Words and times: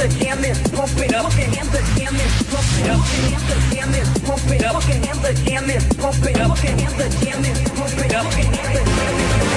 the 0.00 0.08
jam 0.18 0.44
is 0.44 0.58
pumping 0.72 1.14
up. 1.14 1.32
And 1.36 1.68
the 1.68 1.82
jam 1.96 2.14
is 2.14 2.42
pumping 2.48 2.90
up. 2.90 3.04
And 3.28 3.42
the 3.48 3.56
jam 3.74 3.94
is 3.94 4.08
pumping 4.24 4.64
up. 4.64 4.88
And 4.88 5.20
the 5.20 5.32
jam 5.44 5.70
is 5.70 5.84
pumping 5.96 6.40
up. 6.40 6.64
And 6.64 6.94
the 6.96 7.08
jam 7.20 7.44
is 7.44 7.68
pumping 7.70 8.14
up. 8.14 8.26
And 8.32 8.54
the 8.54 8.82
jam 8.96 9.16
is 9.16 9.40
Come 9.40 9.49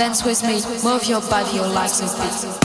dance 0.00 0.24
with 0.24 0.42
me, 0.42 0.62
move 0.82 1.04
your 1.04 1.20
body, 1.20 1.56
your 1.56 1.68
legs 1.68 2.00
and 2.00 2.08
feet. 2.08 2.59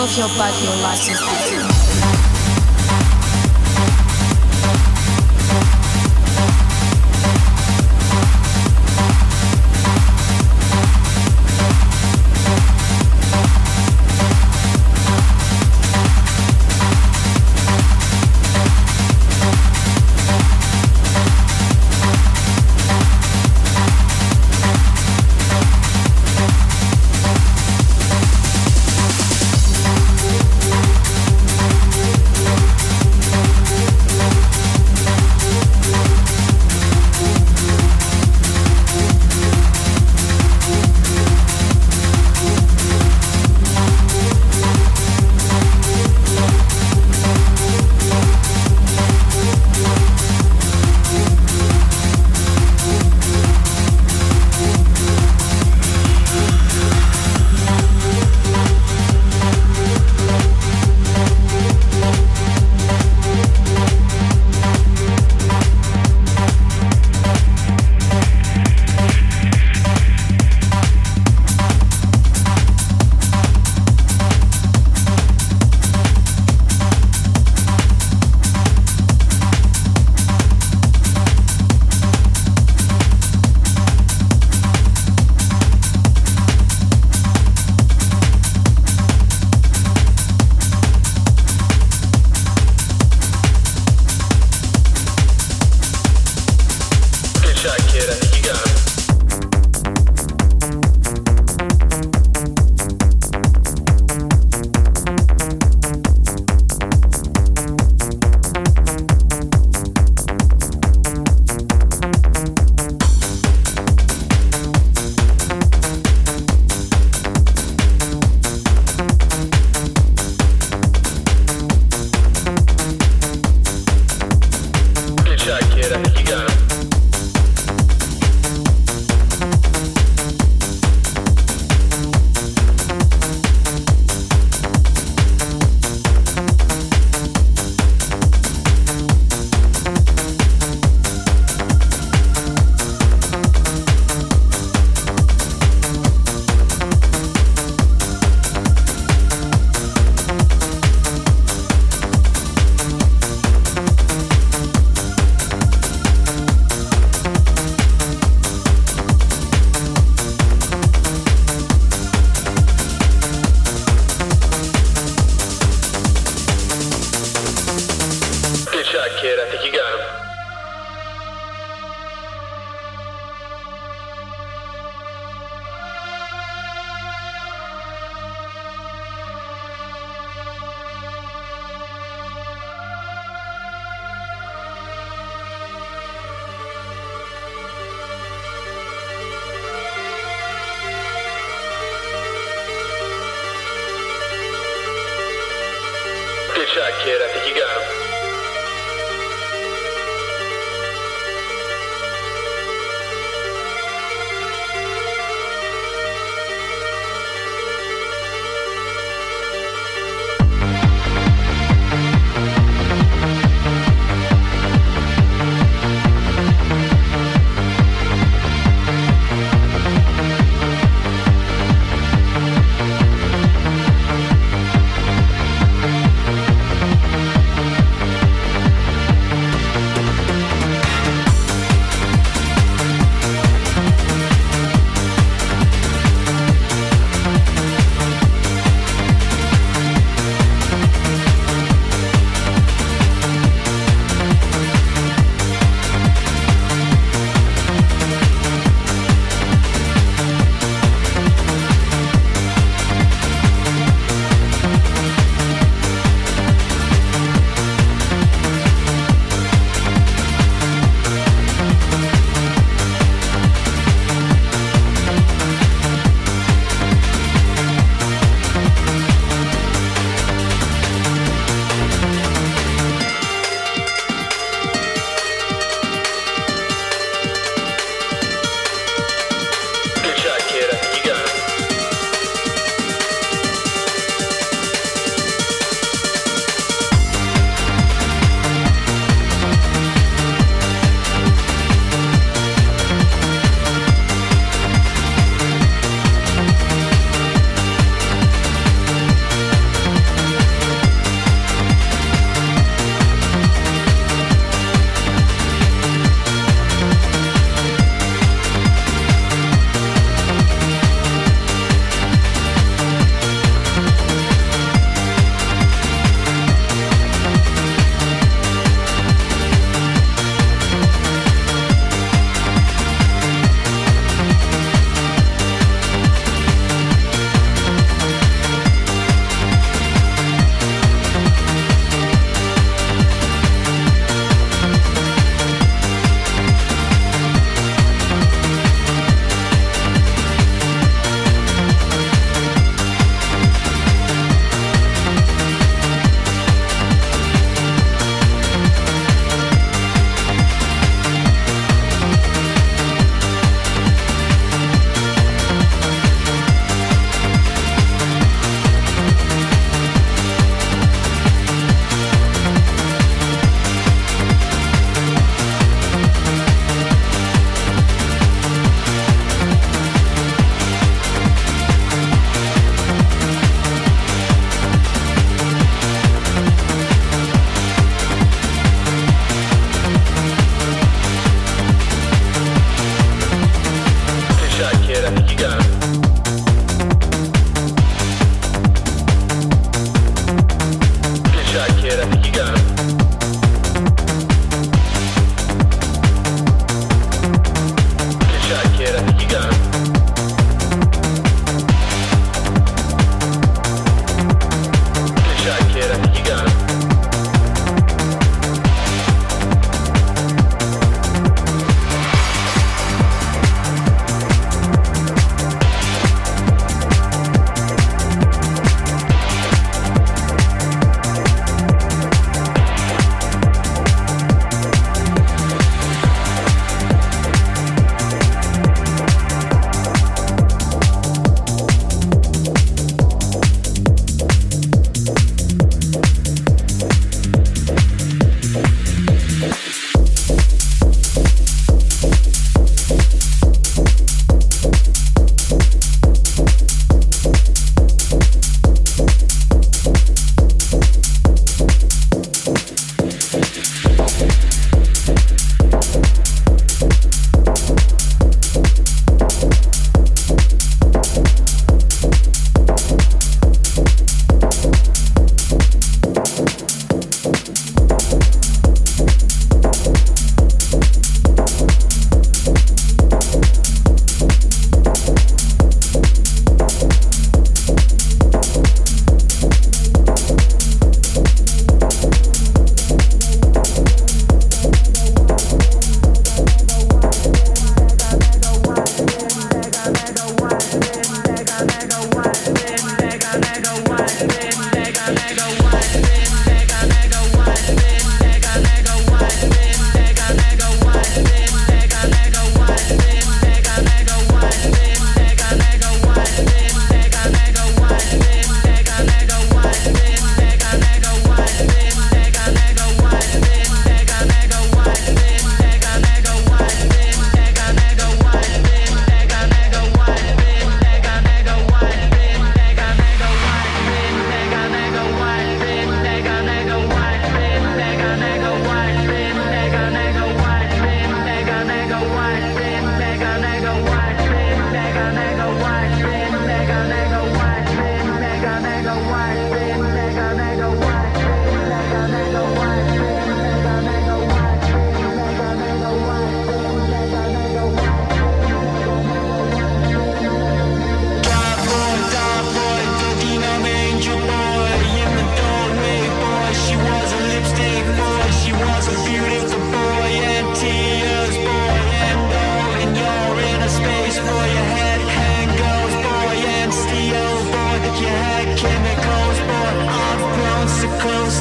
Move 0.00 0.16
your 0.16 0.28
body, 0.28 0.64
your 0.64 0.76
life 0.76 1.27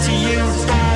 to 0.06 0.12
you. 0.14 0.87